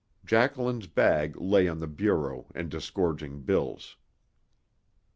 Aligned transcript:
Jacqueline's 0.25 0.87
bag 0.87 1.39
lay 1.39 1.67
on 1.67 1.77
the 1.77 1.85
bureau 1.85 2.47
and 2.55 2.71
disgorging 2.71 3.41
bills. 3.43 3.97